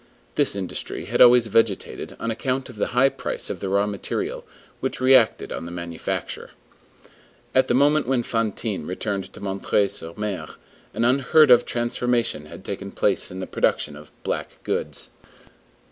This 0.33 0.55
industry 0.55 1.05
had 1.05 1.21
always 1.21 1.45
vegetated, 1.45 2.15
on 2.19 2.31
account 2.31 2.69
of 2.69 2.77
the 2.77 2.87
high 2.97 3.09
price 3.09 3.51
of 3.51 3.59
the 3.59 3.69
raw 3.69 3.85
material, 3.85 4.43
which 4.79 4.99
reacted 4.99 5.53
on 5.53 5.65
the 5.67 5.71
manufacture. 5.71 6.49
At 7.53 7.67
the 7.67 7.75
moment 7.75 8.07
when 8.07 8.23
Fantine 8.23 8.87
returned 8.87 9.31
to 9.31 9.47
M. 9.47 9.61
sur 9.87 10.13
M., 10.17 10.47
an 10.95 11.05
unheard 11.05 11.51
of 11.51 11.65
transformation 11.67 12.47
had 12.47 12.65
taken 12.65 12.91
place 12.91 13.29
in 13.29 13.41
the 13.41 13.45
production 13.45 13.95
of 13.95 14.11
"black 14.23 14.57
goods." 14.63 15.11